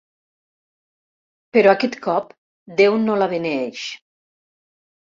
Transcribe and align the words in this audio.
Però 1.57 1.75
aquest 1.75 1.99
cop 2.09 2.35
déu 2.81 2.99
no 3.07 3.21
la 3.25 3.31
beneeix. 3.37 3.89